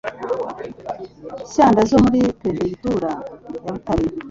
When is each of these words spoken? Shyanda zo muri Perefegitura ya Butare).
Shyanda 1.51 1.81
zo 1.89 1.97
muri 2.03 2.19
Perefegitura 2.41 3.09
ya 3.63 3.71
Butare). 3.73 4.05